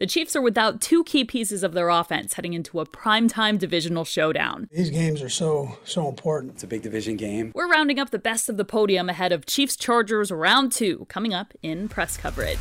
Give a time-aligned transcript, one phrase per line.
[0.00, 4.06] The Chiefs are without two key pieces of their offense heading into a primetime divisional
[4.06, 4.66] showdown.
[4.72, 6.54] These games are so so important.
[6.54, 7.52] It's a big division game.
[7.54, 11.34] We're rounding up the best of the podium ahead of Chiefs Chargers round 2 coming
[11.34, 12.56] up in press coverage.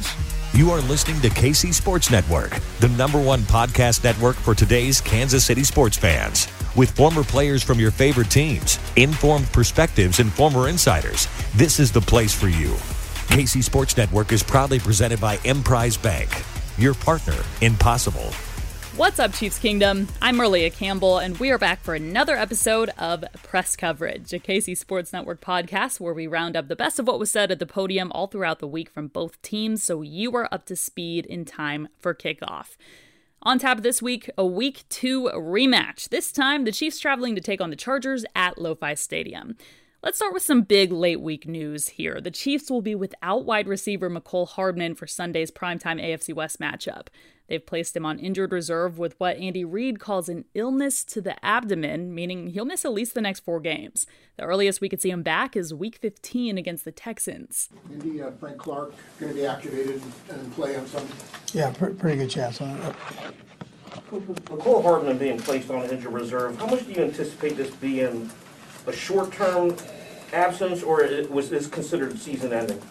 [0.54, 5.46] You are listening to KC Sports Network, the number one podcast network for today's Kansas
[5.46, 6.50] City sports fans.
[6.76, 12.02] With former players from your favorite teams, informed perspectives, and former insiders, this is the
[12.02, 12.72] place for you.
[13.30, 16.30] KC Sports Network is proudly presented by Emprise Bank,
[16.80, 18.32] your partner in possible.
[18.96, 20.08] What's up, Chiefs Kingdom?
[20.22, 24.76] I'm Merlia Campbell, and we are back for another episode of Press Coverage, a KC
[24.78, 27.66] Sports Network podcast where we round up the best of what was said at the
[27.66, 31.46] podium all throughout the week from both teams so you are up to speed in
[31.46, 32.76] time for kickoff.
[33.42, 36.10] On tap this week, a week two rematch.
[36.10, 39.56] This time, the Chiefs traveling to take on the Chargers at SoFi Stadium.
[40.02, 42.22] Let's start with some big late week news here.
[42.22, 47.08] The Chiefs will be without wide receiver Mecole Hardman for Sunday's primetime AFC West matchup.
[47.50, 51.44] They've placed him on injured reserve with what Andy Reid calls an illness to the
[51.44, 54.06] abdomen, meaning he'll miss at least the next four games.
[54.38, 57.68] The earliest we could see him back is week 15 against the Texans.
[57.92, 61.14] Andy, uh, Frank Clark going to be activated and play on Sunday?
[61.52, 62.96] Yeah, pr- pretty good chance on it.
[64.12, 68.30] Mecole Hardman being placed on injured reserve, how much do you anticipate this being
[68.90, 69.76] a short-term
[70.34, 72.82] absence, or it was this considered season-ending?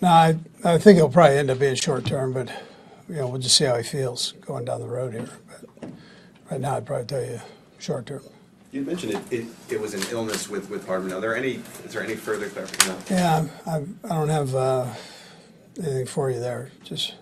[0.00, 2.48] No, I, I think it'll probably end up being short term, but
[3.08, 5.28] you know we'll just see how he feels going down the road here.
[5.80, 5.90] But
[6.50, 7.40] right now, I'd probably tell you
[7.78, 8.22] short term.
[8.72, 11.12] You mentioned it, it, it was an illness with, with Hardman.
[11.12, 12.96] Are there any, is there any further clarification?
[13.08, 14.86] Yeah, I, I don't have uh,
[15.78, 16.72] anything for you there.
[16.82, 17.14] Just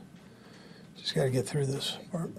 [0.97, 2.31] just got to get through this part.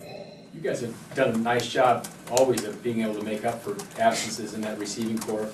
[0.53, 3.75] You guys have done a nice job always of being able to make up for
[3.99, 5.49] absences in that receiving corps.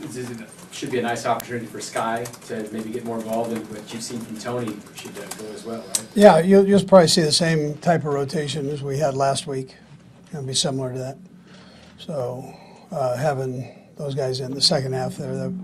[0.00, 0.42] This is,
[0.72, 4.02] should be a nice opportunity for Skyy to maybe get more involved in what you've
[4.02, 6.06] seen from Toney should go as well, right?
[6.14, 9.76] Yeah, you'll, you'll probably see the same type of rotation as we had last week.
[10.30, 11.18] It'll be similar to that.
[11.98, 12.54] So
[12.90, 15.54] uh, having those guys in the second half there, that's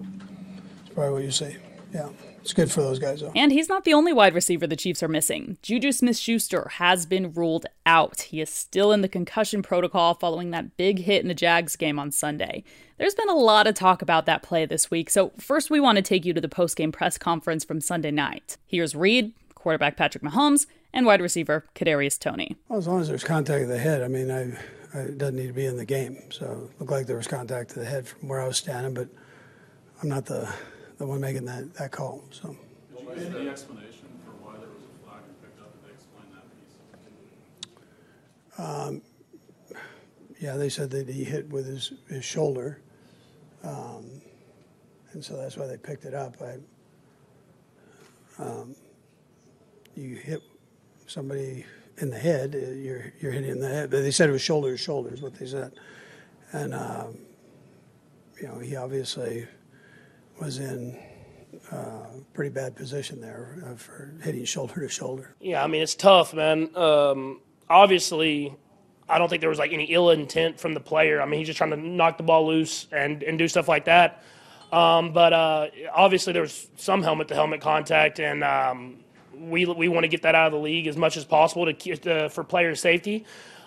[0.95, 1.57] probably what you see.
[1.97, 2.09] Yeah.
[2.43, 3.33] It's good for those guys, though.
[3.35, 5.57] And he's not the only wide receiver the Chiefs are missing.
[5.63, 8.21] Juju Smith Schuster has been ruled out.
[8.21, 11.99] He is still in the concussion protocol following that big hit in the Jags game
[11.99, 12.63] on Sunday.
[12.99, 15.97] There's been a lot of talk about that play this week, so first we want
[15.97, 18.59] to take you to the post-game press conference from Sunday night.
[18.67, 22.57] Here's Reid, quarterback Patrick Mahomes, and wide receiver Kadarius Toney.
[22.69, 24.57] Well, as long as there's contact to the head, I mean, I,
[24.95, 26.23] I, it doesn't need to be in the game.
[26.31, 28.95] So it looked like there was contact to the head from where I was standing,
[28.95, 29.09] but
[30.01, 30.55] I'm not the
[30.99, 32.25] the one making that, that call.
[32.31, 32.57] So.
[33.17, 35.73] Any explanation for why there was a flag picked up?
[35.73, 36.47] Did they explain that
[37.75, 38.59] piece?
[38.59, 39.03] Um,
[40.39, 42.81] yeah, they said that he hit with his, his shoulder,
[43.65, 44.05] um,
[45.13, 46.37] and so that's why they picked it up.
[46.43, 46.59] I,
[48.43, 48.75] um,
[49.95, 50.43] you hit
[51.07, 51.65] somebody
[51.99, 53.91] in the head, uh, you're you're hitting in the head.
[53.91, 55.73] But they said it was shoulder to shoulder, is what they said,
[56.53, 57.17] and um,
[58.41, 59.47] you know he obviously
[60.39, 60.99] was in
[61.71, 65.35] uh, pretty bad position there uh, for hitting shoulder to shoulder.
[65.41, 66.75] Yeah, I mean it's tough, man.
[66.77, 68.55] Um, obviously,
[69.09, 71.21] I don't think there was like any ill intent from the player.
[71.21, 73.87] I mean he's just trying to knock the ball loose and and do stuff like
[73.87, 74.23] that.
[74.73, 78.99] Um, but uh, obviously there was some helmet to helmet contact, and um,
[79.35, 81.97] we we want to get that out of the league as much as possible to,
[81.97, 83.25] to for player safety.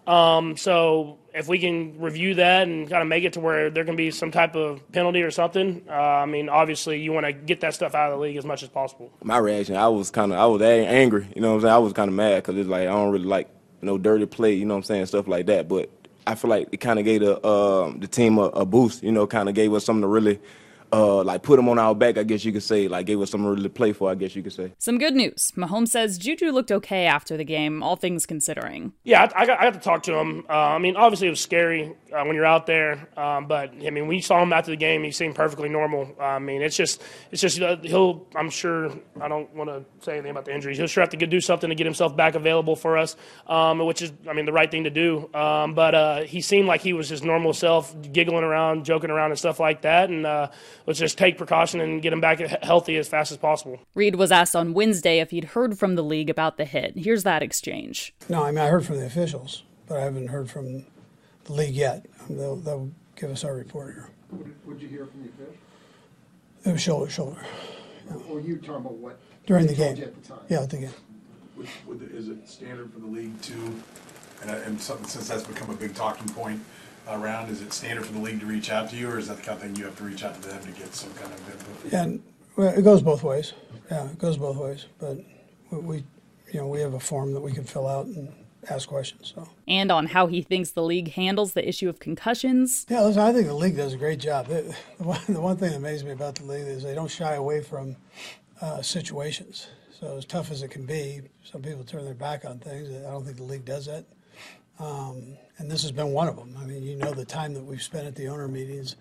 [0.09, 3.85] Um, so if we can review that and kind of make it to where there
[3.85, 7.31] can be some type of penalty or something, uh, I mean, obviously you want to
[7.31, 9.11] get that stuff out of the league as much as possible.
[9.23, 11.27] My reaction, I was kind of, I was angry.
[11.35, 11.73] You know what I'm saying?
[11.73, 13.49] I was kind of mad because it's like I don't really like
[13.81, 14.53] you no dirty play.
[14.53, 15.05] You know what I'm saying?
[15.05, 15.67] Stuff like that.
[15.67, 15.89] But
[16.25, 19.03] I feel like it kind of gave the uh, the team a, a boost.
[19.03, 20.39] You know, kind of gave us something to really
[20.91, 22.87] uh, like put him on our back, I guess you could say.
[22.87, 24.73] Like gave us something really to play for, I guess you could say.
[24.77, 25.51] Some good news.
[25.55, 28.93] Mahomes says Juju looked okay after the game, all things considering.
[29.03, 30.45] Yeah, I, I, got, I got to talk to him.
[30.49, 33.89] Uh, I mean, obviously it was scary uh, when you're out there, um, but I
[33.89, 35.03] mean, we saw him after the game.
[35.03, 36.15] He seemed perfectly normal.
[36.19, 37.01] I mean, it's just,
[37.31, 38.27] it's just uh, he'll.
[38.35, 38.91] I'm sure.
[39.21, 40.77] I don't want to say anything about the injuries.
[40.77, 43.15] He'll sure have to do something to get himself back available for us,
[43.47, 45.29] um, which is, I mean, the right thing to do.
[45.33, 49.31] Um, but uh, he seemed like he was his normal self, giggling around, joking around,
[49.31, 50.09] and stuff like that.
[50.09, 50.49] And uh,
[50.89, 53.79] let's just take precaution and get him back healthy as fast as possible.
[53.93, 56.97] Reid was asked on Wednesday if he'd heard from the league about the hit.
[56.97, 58.15] Here's that exchange.
[58.27, 60.85] No, I mean, I heard from the officials, but I haven't heard from
[61.43, 62.07] the league yet.
[62.27, 64.09] They'll, they'll give us our report here.
[64.65, 65.57] Would you hear from the officials?
[66.65, 67.41] It was shoulder to shoulder.
[68.07, 68.15] Yeah.
[68.27, 69.19] Or you talking about what?
[69.45, 69.95] During the game.
[70.01, 70.39] At the time.
[70.49, 70.89] Yeah, at the game.
[71.55, 73.53] Would, would the, is it standard for the league to,
[74.41, 76.59] and, and something, since that's become a big talking point,
[77.07, 77.49] around?
[77.49, 79.43] Is it standard for the league to reach out to you, or is that the
[79.43, 81.39] kind of thing you have to reach out to them to get some kind of
[81.49, 81.91] input?
[81.91, 82.23] Yeah, and,
[82.55, 83.53] well, it goes both ways.
[83.89, 84.85] Yeah, it goes both ways.
[84.99, 85.19] But
[85.71, 86.03] we,
[86.51, 88.33] you know, we have a form that we can fill out and
[88.69, 89.33] ask questions.
[89.35, 89.47] So.
[89.67, 92.85] And on how he thinks the league handles the issue of concussions.
[92.89, 94.47] Yeah, listen, I think the league does a great job.
[94.47, 97.35] the, one, the one thing that amazes me about the league is they don't shy
[97.35, 97.95] away from
[98.61, 99.67] uh, situations.
[99.99, 102.89] So as tough as it can be, some people turn their back on things.
[102.89, 104.05] I don't think the league does that.
[104.79, 106.55] Um, and this has been one of them.
[106.59, 108.95] I mean, you know the time that we've spent at the owner meetings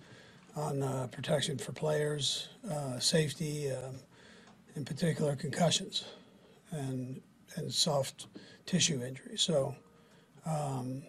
[0.57, 3.95] on uh, protection for players, uh, safety, um,
[4.75, 6.05] in particular concussions,
[6.73, 7.23] and
[7.57, 8.27] and soft
[8.67, 9.41] tissue injuries.
[9.41, 9.75] So
[10.45, 11.03] um,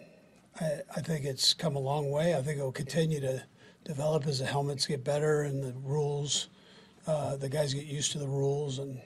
[0.60, 2.34] I, I, think it's come a long way.
[2.34, 3.42] I think it will continue to
[3.84, 6.48] develop as the helmets get better and the rules,
[7.06, 9.00] uh, the guys get used to the rules and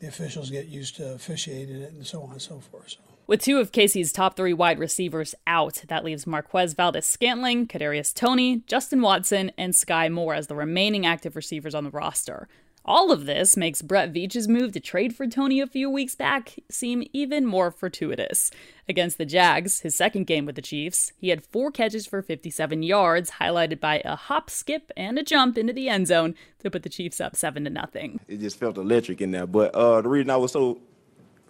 [0.00, 2.90] the officials get used to officiating it and so on and so forth.
[2.90, 3.15] So.
[3.28, 8.62] With two of Casey's top three wide receivers out, that leaves Marquez Valdes-Scantling, Kadarius Toney,
[8.68, 12.46] Justin Watson, and Skyy Moore as the remaining active receivers on the roster.
[12.84, 16.54] All of this makes Brett Veach's move to trade for Toney a few weeks back
[16.70, 18.52] seem even more fortuitous.
[18.88, 22.84] Against the Jags, his second game with the Chiefs, he had four catches for 57
[22.84, 26.84] yards, highlighted by a hop, skip, and a jump into the end zone to put
[26.84, 28.20] the Chiefs up seven to nothing.
[28.28, 29.48] It just felt electric in there.
[29.48, 30.78] But uh, the reason I was so,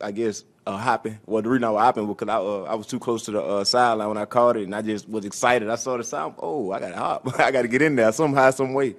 [0.01, 1.19] I guess, uh, hopping.
[1.27, 3.31] Well, the reason I was hopping was because I, uh, I was too close to
[3.31, 5.69] the uh, sideline when I caught it, and I just was excited.
[5.69, 6.35] I saw the sound.
[6.39, 7.29] Oh, I got to hop.
[7.41, 8.97] I got to get in there somehow, some high some way.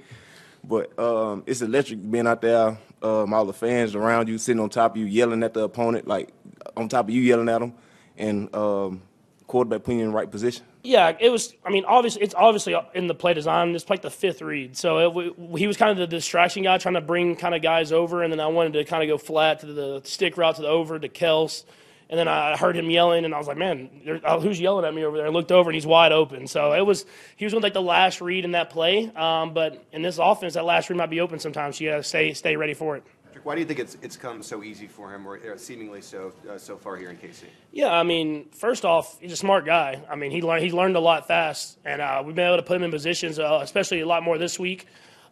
[0.63, 2.77] But um, it's electric being out there.
[3.01, 6.07] Um, all the fans around you, sitting on top of you, yelling at the opponent,
[6.07, 6.33] like
[6.75, 7.73] on top of you, yelling at them,
[8.17, 9.03] and um,
[9.45, 10.65] quarterback putting you in the right position.
[10.87, 11.53] Yeah, it was.
[11.65, 13.75] I mean, obviously, it's obviously in the play design.
[13.75, 16.95] It's like the fifth read, so it, he was kind of the distraction guy, trying
[16.95, 19.59] to bring kind of guys over, and then I wanted to kind of go flat
[19.59, 21.65] to the stick route to the over to Kelce,
[22.09, 23.89] and then I heard him yelling, and I was like, "Man,
[24.23, 26.47] uh, who's yelling at me over there?" I looked over, and he's wide open.
[26.47, 27.05] So it was
[27.35, 30.53] he was going like the last read in that play, um, but in this offense,
[30.53, 31.79] that last read might be open sometimes.
[31.79, 33.03] So you got to stay stay ready for it.
[33.47, 36.57] Why do you think it's it's come so easy for him, or seemingly so uh,
[36.57, 37.45] so far here in KC?
[37.71, 40.03] Yeah, I mean, first off, he's a smart guy.
[40.11, 42.63] I mean, he learned he learned a lot fast, and uh, we've been able to
[42.63, 44.85] put him in positions, uh, especially a lot more this week.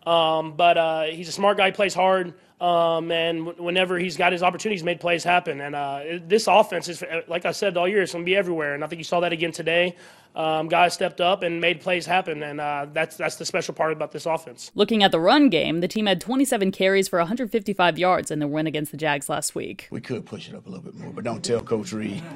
[0.06, 1.72] Um, but uh, he's a smart guy.
[1.72, 2.34] Plays hard.
[2.62, 5.60] Um, and w- whenever he's got his opportunities, made plays happen.
[5.60, 8.76] And uh, this offense is, like I said all year, it's going to be everywhere.
[8.76, 9.96] And I think you saw that again today.
[10.36, 13.94] Um, guys stepped up and made plays happen, and uh, that's that's the special part
[13.94, 14.70] about this offense.
[14.76, 18.48] Looking at the run game, the team had 27 carries for 155 yards in the
[18.48, 19.88] win against the Jags last week.
[19.92, 22.22] We could push it up a little bit more, but don't tell Coach Reid.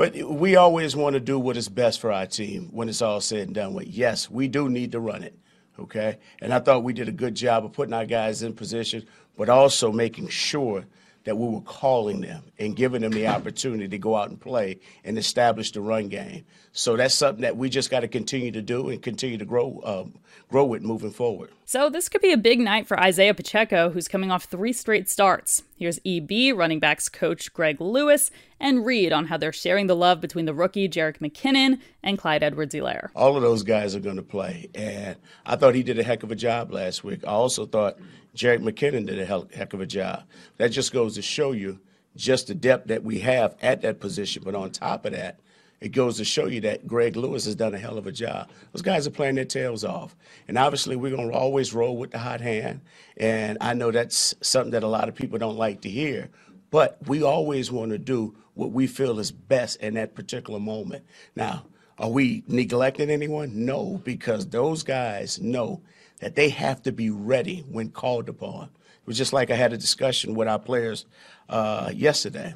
[0.00, 3.20] but we always want to do what is best for our team when it's all
[3.20, 3.86] said and done with.
[3.86, 5.36] Yes, we do need to run it
[5.78, 6.18] okay?
[6.40, 9.48] And I thought we did a good job of putting our guys in position, but
[9.48, 10.84] also making sure
[11.24, 14.80] that we were calling them and giving them the opportunity to go out and play
[15.04, 16.44] and establish the run game.
[16.72, 19.80] So that's something that we just got to continue to do and continue to grow
[19.84, 20.14] um,
[20.48, 21.50] grow with moving forward.
[21.66, 25.08] So this could be a big night for Isiah Pacheco, who's coming off three straight
[25.08, 25.62] starts.
[25.80, 30.20] Here's EB running backs coach Greg Lewis and Reid on how they're sharing the love
[30.20, 33.08] between the rookie Jerick McKinnon and Clyde Edwards-Helaire.
[33.16, 36.22] All of those guys are going to play, and I thought he did a heck
[36.22, 37.24] of a job last week.
[37.24, 37.96] I also thought
[38.36, 39.24] Jerick McKinnon did a
[39.56, 40.24] heck of a job.
[40.58, 41.80] That just goes to show you
[42.14, 44.42] just the depth that we have at that position.
[44.44, 45.40] But on top of that,
[45.80, 48.50] it goes to show you that Greg Lewis has done a hell of a job.
[48.72, 50.14] Those guys are playing their tails off.
[50.46, 52.82] And obviously, we're going to always roll with the hot hand.
[53.16, 56.28] And I know that's something that a lot of people don't like to hear.
[56.70, 61.04] But we always want to do what we feel is best in that particular moment.
[61.34, 61.64] Now,
[61.98, 63.64] are we neglecting anyone?
[63.64, 65.80] No, because those guys know
[66.20, 68.64] that they have to be ready when called upon.
[68.64, 71.06] It was just like I had a discussion with our players
[71.48, 72.54] uh, yesterday.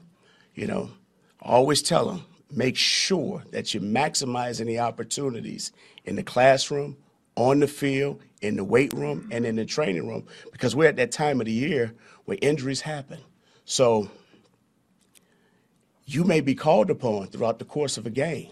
[0.55, 0.91] You know,
[1.41, 2.27] always tell them
[2.57, 5.73] make sure that you're maximizing the opportunities
[6.05, 6.97] in the classroom,
[7.37, 10.97] on the field, in the weight room, and in the training room because we're at
[10.97, 11.95] that time of the year
[12.25, 13.19] where injuries happen.
[13.65, 14.11] So
[16.07, 18.51] you may be called upon throughout the course of a game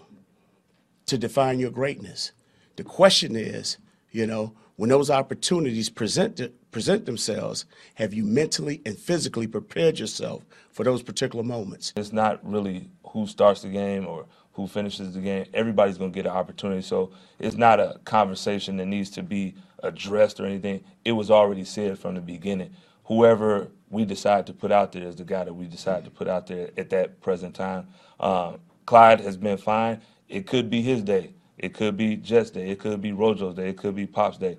[1.05, 2.31] to define your greatness.
[2.75, 3.77] The question is,
[4.11, 6.41] you know, when those opportunities present
[6.71, 11.93] present themselves, have you mentally and physically prepared yourself for those particular moments?
[11.95, 15.45] It's not really who starts the game or who finishes the game.
[15.53, 16.81] Everybody's going to get an opportunity.
[16.81, 20.83] So it's not a conversation that needs to be addressed or anything.
[21.05, 22.75] It was already said from the beginning.
[23.05, 26.27] Whoever we decide to put out there is the guy that we decide to put
[26.27, 27.87] out there at that present time.
[28.19, 30.01] Um, Clyde has been fine.
[30.27, 31.33] It could be his day.
[31.57, 32.69] It could be Jets Day.
[32.69, 33.69] It could be Rojo's Day.
[33.69, 34.57] It could be Pop's Day.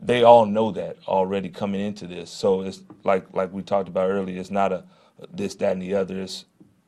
[0.00, 2.30] They all know that already coming into this.
[2.30, 4.40] So it's like like we talked about earlier.
[4.40, 4.84] It's not a
[5.32, 6.20] this, that, and the other.
[6.20, 6.44] It's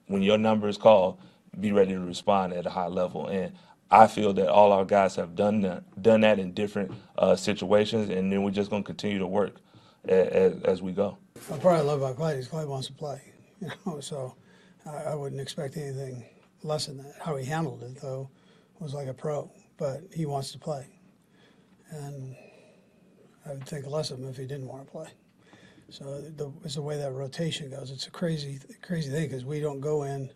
[0.08, 1.18] when your number is called,
[1.58, 3.28] be ready to respond at a high level.
[3.28, 3.52] And
[3.90, 8.10] I feel that all our guys have done that, done that in different uh, situations,
[8.10, 9.56] and then we're just going to continue to work
[10.06, 11.16] as, as, we go.
[11.52, 13.20] I probably love about Clyde is Clyde wants to play,
[13.60, 14.00] you know.
[14.00, 14.34] So
[14.86, 16.24] I, I wouldn't expect anything
[16.62, 17.14] less than that.
[17.20, 18.28] How he handled it, though,
[18.78, 20.86] was like a pro, but he wants to play,
[21.90, 22.36] and
[23.46, 25.08] I would think less of him if he didn't want to play.
[25.90, 27.90] So the, it's the way that rotation goes.
[27.90, 30.30] It's a crazy, crazy thing because we don't go in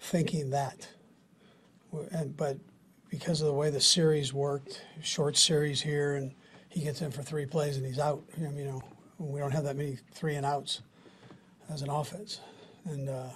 [0.00, 0.88] thinking that.
[2.10, 2.58] And, but
[3.08, 6.34] because of the way the series worked, short series here, and
[6.68, 8.22] he gets in for three plays and he's out.
[8.36, 8.82] You know,
[9.18, 10.82] we don't have that many three and outs
[11.70, 12.40] as an offense,
[12.84, 13.28] and uh,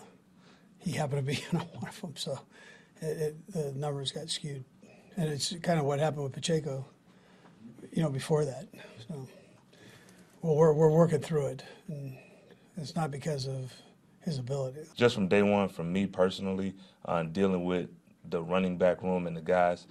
[0.79, 2.13] he happened to be in one of them.
[2.17, 2.39] So
[3.01, 4.65] it, it, the numbers got skewed,
[5.17, 6.85] and it's kind of what happened with Pacheco.
[7.93, 8.69] You know, before that.
[9.09, 9.27] So
[10.43, 12.17] well, we're we're working through it, and
[12.77, 13.73] it's not because of
[14.23, 14.81] his ability.
[14.97, 17.89] Just from day one, from me personally, uh, dealing with
[18.29, 19.87] the running back room and the guys,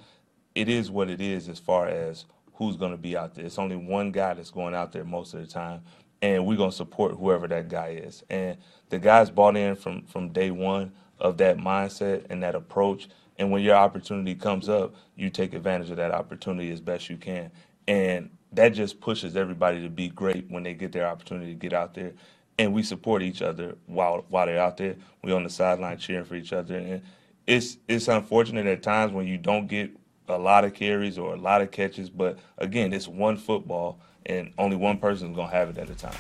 [0.56, 3.46] it is what it is as far as who's going to be out there.
[3.46, 5.82] It's only one guy that's going out there most of the time,
[6.22, 8.24] and we're going to support whoever that guy is.
[8.30, 8.58] And
[8.90, 13.08] the guys bought in from from day one of that mindset and that approach.
[13.38, 17.18] And when your opportunity comes up, you take advantage of that opportunity as best you
[17.18, 17.52] can.
[17.88, 21.74] And that just pushes everybody to be great when they get their opportunity to get
[21.74, 22.14] out there
[22.60, 24.98] and we support each other while while they're out there.
[25.24, 27.02] We on the sideline cheering for each other, and
[27.48, 29.90] it's it's unfortunate at times when you don't get
[30.28, 32.10] a lot of carries or a lot of catches.
[32.10, 35.96] But again, it's one football, and only one person is gonna have it at a
[35.96, 36.18] time.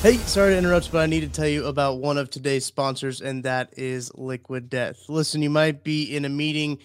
[0.00, 3.20] Hey, sorry to interrupt, but I need to tell you about one of today's sponsors,
[3.20, 5.08] and that is Liquid Death.
[5.08, 6.78] Listen, you might be in a meeting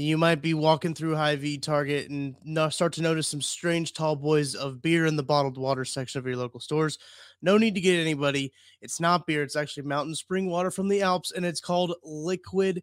[0.00, 2.34] you might be walking through Hy-Vee Target and
[2.72, 6.26] start to notice some strange tall boys of beer in the bottled water section of
[6.26, 6.98] your local stores.
[7.42, 8.52] No need to get anybody.
[8.80, 12.82] It's not beer, it's actually mountain spring water from the Alps, and it's called Liquid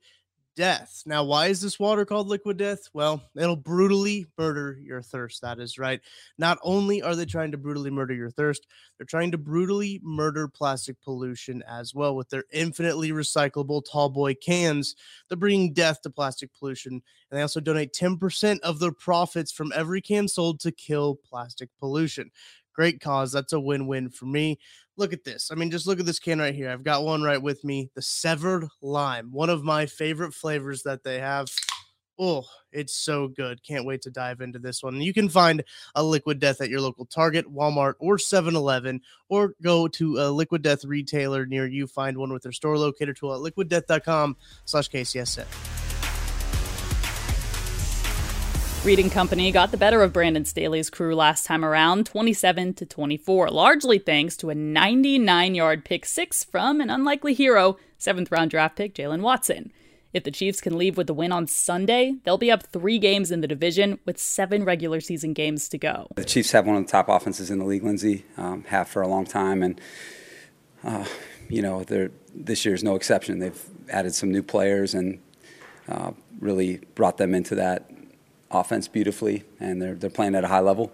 [0.55, 1.03] death.
[1.05, 2.89] Now, why is this water called liquid death?
[2.93, 5.41] Well, it'll brutally murder your thirst.
[5.41, 6.01] That is right.
[6.37, 10.47] Not only are they trying to brutally murder your thirst, they're trying to brutally murder
[10.47, 14.95] plastic pollution as well with their infinitely recyclable tall boy cans.
[15.27, 16.93] They're bringing death to plastic pollution.
[16.93, 21.69] And they also donate 10% of their profits from every can sold to kill plastic
[21.79, 22.31] pollution.
[22.73, 23.31] Great cause.
[23.31, 24.59] That's a win win for me
[24.97, 25.49] look at this.
[25.51, 26.69] I mean, just look at this can right here.
[26.69, 27.89] I've got one right with me.
[27.95, 31.47] The severed lime, one of my favorite flavors that they have.
[32.17, 33.61] Oh, it's so good.
[33.61, 35.01] Can't wait to dive into this one.
[35.01, 35.63] You can find
[35.95, 40.31] a Liquid Death at your local Target, Walmart, or 7 Eleven, or go to a
[40.31, 41.87] Liquid Death retailer near you.
[41.87, 45.74] Find one with their store locator tool at liquiddeath.com slash KCSN.
[48.85, 52.85] Reid and Company got the better of Brandon Staley's crew last time around, 27 to
[52.85, 58.75] 24, largely thanks to a 99-yard pick six from an unlikely hero, seventh round draft
[58.75, 59.71] pick Jaylen Watson.
[60.13, 63.31] If the Chiefs can leave with the win on Sunday, they'll be up three games
[63.31, 66.09] in the division with seven regular season games to go.
[66.15, 69.01] The Chiefs have one of the top offenses in the league, Lindsay, um, have for
[69.01, 69.81] a long time, and
[70.83, 71.05] uh,
[71.49, 71.83] you know
[72.35, 73.39] this year is no exception.
[73.39, 75.19] They've added some new players and
[75.89, 77.89] uh, really brought them into that
[78.51, 80.91] offense beautifully, and they're they're playing at a high level,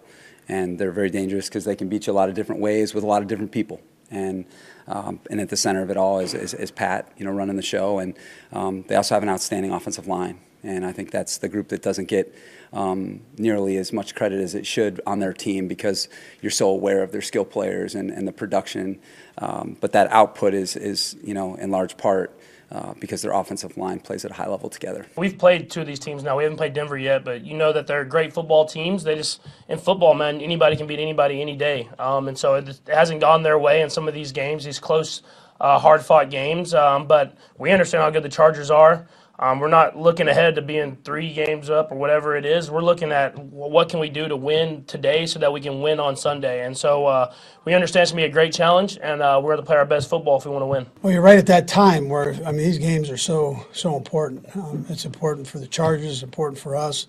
[0.48, 3.04] and they're very dangerous because they can beat you a lot of different ways with
[3.04, 3.82] a lot of different people.
[4.10, 4.46] And
[4.88, 7.56] um, and at the center of it all is, is, is Pat, you know, running
[7.56, 8.18] the show, and
[8.52, 11.82] um, they also have an outstanding offensive line, and I think that's the group that
[11.82, 12.36] doesn't get
[12.74, 16.10] um, nearly as much credit as it should on their team because
[16.42, 19.00] you're so aware of their skill players and, and the production,
[19.38, 22.38] um, but that output is is you know in large part
[22.72, 25.06] uh, because their offensive line plays at a high level together.
[25.18, 26.38] We've played two of these teams now.
[26.38, 29.04] We haven't played Denver yet, but you know that they're great football teams.
[29.04, 31.90] They just in football, man, anybody can beat anybody any day.
[32.00, 35.22] Um, and so it, hasn't gone their way in some of these games, these close
[35.60, 36.74] uh, hard fought games.
[36.74, 39.08] Um, but we understand how good the Chargers are.
[39.42, 42.70] Um, we're not looking ahead to being three games up or whatever it is.
[42.70, 46.00] We're looking at what can we do to win today so that we can win
[46.00, 46.64] on Sunday.
[46.64, 47.34] And so uh,
[47.66, 49.78] we understand it's going to be a great challenge, and uh, we're going to play
[49.78, 50.86] our best football if we want to win.
[51.02, 54.46] Well, you're right at that time where I mean these games are so so important.
[54.56, 57.08] Um, it's important for the Chargers, it's important for us,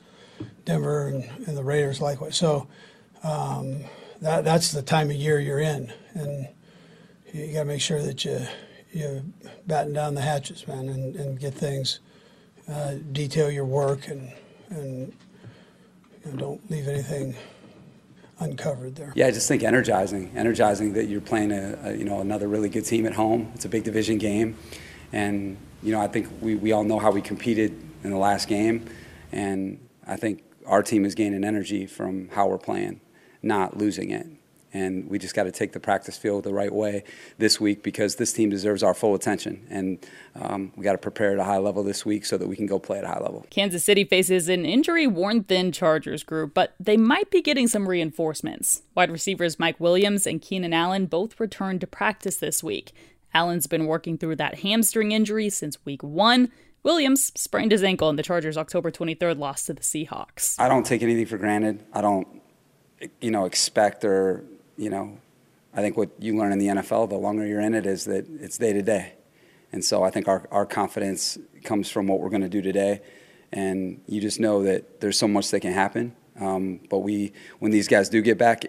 [0.65, 2.35] Denver, and, and the Raiders likewise.
[2.35, 2.67] So
[3.25, 3.85] um,
[4.23, 6.49] that that's the time of year you're in, and
[7.31, 8.41] you got to make sure that you
[8.91, 9.23] you
[9.67, 12.01] batten down the hatches, man, and, and get things
[12.71, 14.33] uh, detail your work and
[14.71, 15.12] and
[16.25, 17.35] you know, don't leave anything
[18.40, 19.12] uncovered there.
[19.14, 22.69] Yeah, I just think energizing, energizing that you're playing a, a, you know another really
[22.69, 23.50] good team at home.
[23.54, 24.57] It's a big division game,
[25.12, 27.73] and you know I think we, we all know how we competed
[28.04, 28.87] in the last game,
[29.31, 33.00] and I think our team is gaining energy from how we're playing,
[33.42, 34.26] not losing it
[34.73, 37.05] and we just got to take the practice field the right way
[37.38, 39.99] this week because this team deserves our full attention, and
[40.35, 42.67] um, we got to prepare at a high level this week so that we can
[42.67, 43.47] go play at a high level.
[43.50, 48.83] Kansas City faces an injury-worn thin Chargers group, but they might be getting some reinforcements.
[48.95, 52.93] Wide receivers Mike Williams and Keenan Allen both returned to practice this week.
[53.35, 56.50] Allen's been working through that hamstring injury since week one.
[56.83, 60.59] Williams sprained his ankle in the Chargers' October 23rd loss to the Seahawks.
[60.59, 61.85] I don't take anything for granted.
[61.93, 62.26] I don't,
[63.21, 64.45] you know, expect or
[64.76, 65.19] you know,
[65.75, 68.26] I think what you learn in the NFL, the longer you're in it, is that
[68.41, 69.14] it's day to day.
[69.73, 73.00] And so I think our, our confidence comes from what we're going to do today.
[73.52, 76.14] And you just know that there's so much that can happen.
[76.41, 78.65] Um, but we, when these guys do get back,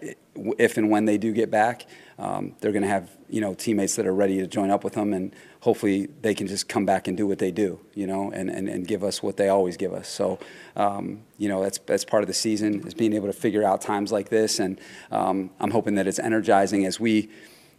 [0.58, 1.86] if and when they do get back,
[2.20, 4.94] um, they're going to have you know teammates that are ready to join up with
[4.94, 8.32] them, and hopefully they can just come back and do what they do, you know,
[8.32, 10.08] and, and, and give us what they always give us.
[10.08, 10.40] So
[10.76, 13.82] um, you know that's that's part of the season is being able to figure out
[13.82, 14.80] times like this, and
[15.12, 17.30] um, I'm hoping that it's energizing as we,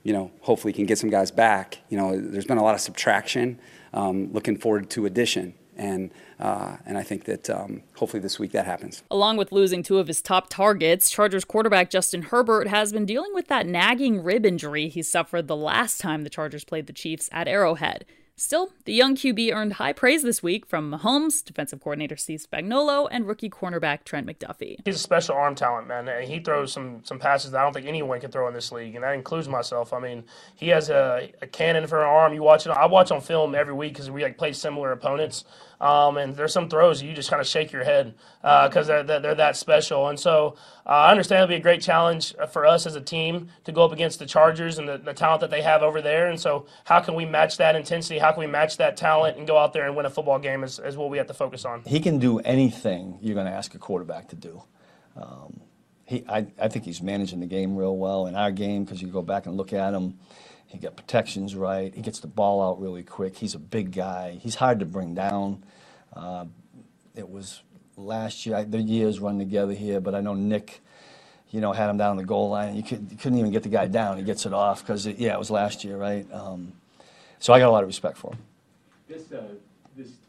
[0.02, 1.78] you know, hopefully can get some guys back.
[1.88, 3.60] You know, there's been a lot of subtraction.
[3.92, 8.52] Um, looking forward to addition and uh, and I think that um, hopefully this week
[8.52, 9.02] that happens.
[9.10, 13.32] Along with losing two of his top targets, Chargers quarterback Justin Herbert has been dealing
[13.34, 17.28] with that nagging rib injury he suffered the last time the Chargers played the Chiefs
[17.32, 18.04] at Arrowhead.
[18.36, 23.06] Still, the young QB earned high praise this week from Mahomes, defensive coordinator Steve Spagnuolo,
[23.08, 24.78] and rookie cornerback Trent McDuffie.
[24.84, 26.08] He's a special arm talent, man.
[26.08, 28.72] And he throws some some passes that I don't think anyone can throw in this
[28.72, 29.92] league, and that includes myself.
[29.92, 30.24] I mean,
[30.56, 32.34] he has a, a cannon for an arm.
[32.34, 32.70] You watch it.
[32.70, 35.44] I watch on film every week because we like play similar opponents.
[35.84, 39.20] Um, and there's some throws you just kind of shake your head because uh, they're,
[39.20, 40.08] they're that special.
[40.08, 43.48] And so uh, I understand it'll be a great challenge for us as a team
[43.64, 46.30] to go up against the Chargers and the, the talent that they have over there.
[46.30, 48.18] And so how can we match that intensity?
[48.18, 50.64] How can we match that talent and go out there and win a football game
[50.64, 51.82] is, is what we have to focus on.
[51.84, 54.62] He can do anything you're going to ask a quarterback to do.
[55.18, 55.60] Um,
[56.06, 59.08] he, I, I think he's managing the game real well in our game because you
[59.08, 60.18] go back and look at him.
[60.66, 61.94] He got protections right.
[61.94, 63.36] He gets the ball out really quick.
[63.36, 64.38] He's a big guy.
[64.40, 65.64] He's hard to bring down.
[66.12, 66.46] Uh,
[67.14, 67.62] it was
[67.96, 68.64] last year.
[68.64, 70.80] The years run together here, but I know Nick,
[71.50, 72.74] you know, had him down the goal line.
[72.74, 74.18] You, could, couldn't even get the guy down.
[74.18, 76.26] He gets it off because yeah, it was last year, right?
[76.32, 76.72] Um,
[77.38, 78.38] so I got a lot of respect for him.
[79.08, 79.42] This uh,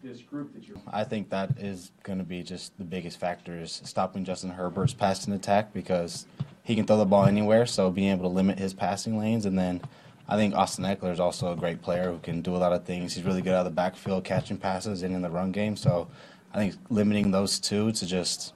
[0.06, 0.78] this group that you're.
[0.92, 4.94] I think that is going to be just the biggest factor is stopping Justin Herbert's
[4.94, 6.28] passing attack because
[6.64, 7.66] he can throw the ball anywhere.
[7.66, 9.82] So being able to limit his passing lanes and then
[10.28, 12.84] I think Austin Ekeler is also a great player who can do a lot of
[12.84, 13.14] things.
[13.14, 15.76] He's really good out of the backfield, catching passes and in the run game.
[15.76, 16.08] So
[16.54, 18.54] I think limiting those two to just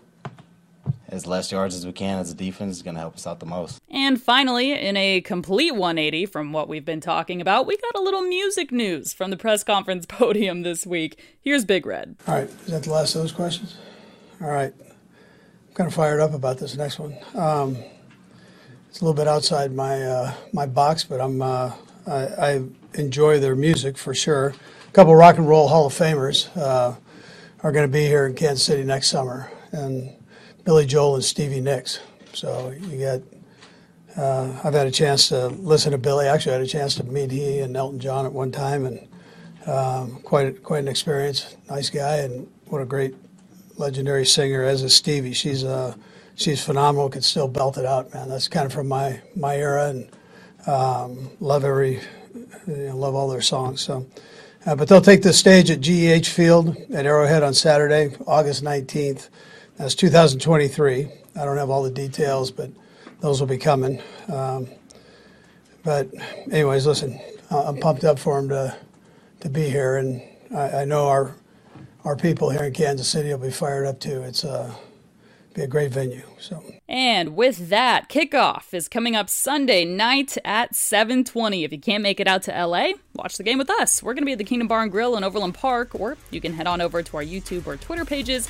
[1.11, 3.39] as less yards as we can as a defense is going to help us out
[3.39, 3.79] the most.
[3.89, 8.01] And finally, in a complete 180 from what we've been talking about, we got a
[8.01, 11.21] little music news from the press conference podium this week.
[11.41, 12.15] Here's Big Red.
[12.27, 13.77] All right, is that the last of those questions?
[14.41, 17.17] All right, I'm kind of fired up about this next one.
[17.35, 17.77] Um,
[18.89, 21.73] it's a little bit outside my uh, my box, but I'm uh,
[22.07, 22.63] I, I,
[22.95, 24.55] enjoy their music for sure.
[24.87, 26.95] A couple rock and roll Hall of Famers uh,
[27.61, 30.15] are going to be here in Kansas City next summer, and
[30.69, 31.99] Billy Joel and Stevie Nicks.
[32.31, 33.21] So you got.
[34.15, 36.27] Uh, I've had a chance to listen to Billy.
[36.27, 39.07] Actually, I had a chance to meet he and Elton John at one time, and
[39.65, 41.57] um, quite quite an experience.
[41.71, 43.15] Nice guy, and what a great
[43.77, 45.33] legendary singer as is Stevie.
[45.33, 45.97] She's a
[46.35, 47.09] she's phenomenal.
[47.09, 48.29] Can still belt it out, man.
[48.29, 50.07] That's kind of from my my era, and
[50.67, 51.99] um, love every,
[52.67, 53.81] you know, love all their songs.
[53.81, 54.05] So,
[54.67, 59.29] uh, but they'll take the stage at GEHA Field at Arrowhead on Saturday, August 19th.
[59.79, 61.07] That's 2023.
[61.37, 62.69] I don't have all the details, but
[63.21, 64.01] those will be coming.
[64.27, 64.67] Um,
[65.83, 66.09] but
[66.51, 67.17] anyways, listen,
[67.49, 68.75] I'm pumped up for them to
[69.39, 70.21] to be here, and
[70.53, 71.33] I, I know our
[72.03, 74.21] our people here in Kansas City will be fired up too.
[74.21, 74.75] It's a
[75.53, 76.23] be a great venue.
[76.39, 76.61] So.
[76.89, 81.63] And with that, kickoff is coming up Sunday night at 7:20.
[81.63, 84.03] If you can't make it out to LA, watch the game with us.
[84.03, 86.41] We're going to be at the Kingdom Bar and Grill in Overland Park, or you
[86.41, 88.49] can head on over to our YouTube or Twitter pages